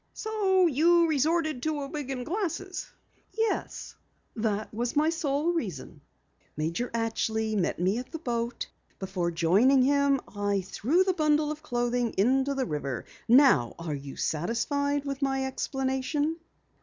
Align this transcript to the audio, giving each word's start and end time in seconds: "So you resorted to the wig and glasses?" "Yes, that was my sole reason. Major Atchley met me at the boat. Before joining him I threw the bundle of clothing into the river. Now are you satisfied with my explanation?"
"So 0.15 0.65
you 0.65 1.07
resorted 1.07 1.61
to 1.61 1.79
the 1.79 1.85
wig 1.87 2.09
and 2.09 2.25
glasses?" 2.25 2.89
"Yes, 3.37 3.93
that 4.35 4.73
was 4.73 4.95
my 4.95 5.11
sole 5.11 5.51
reason. 5.53 6.01
Major 6.57 6.89
Atchley 6.91 7.55
met 7.55 7.77
me 7.77 7.99
at 7.99 8.11
the 8.11 8.17
boat. 8.17 8.65
Before 8.97 9.29
joining 9.29 9.83
him 9.83 10.19
I 10.35 10.61
threw 10.61 11.03
the 11.03 11.13
bundle 11.13 11.51
of 11.51 11.61
clothing 11.61 12.15
into 12.17 12.55
the 12.55 12.65
river. 12.65 13.05
Now 13.27 13.75
are 13.77 13.93
you 13.93 14.15
satisfied 14.15 15.05
with 15.05 15.21
my 15.21 15.45
explanation?" 15.45 16.37